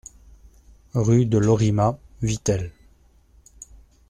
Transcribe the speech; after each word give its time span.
Rue 0.95 1.27
de 1.27 1.37
Lorima, 1.37 1.95
Vittel 2.23 2.71